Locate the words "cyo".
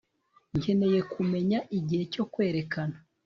2.13-2.23